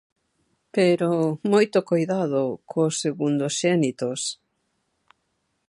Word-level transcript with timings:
Pero, 0.75 1.09
moito 1.51 1.79
coidado 1.89 2.43
cos 2.71 2.93
segundoxénitos. 3.03 4.21